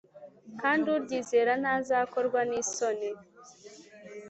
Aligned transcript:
kandi 0.61 0.85
uryizera 0.95 1.51
ntazakorwa 1.61 2.39
n’isoni 2.49 3.09